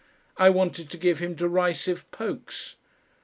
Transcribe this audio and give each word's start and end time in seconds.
I 0.37 0.49
wanted 0.49 0.89
to 0.89 0.97
give 0.97 1.19
him 1.19 1.35
derisive 1.35 2.09
pokes. 2.09 2.73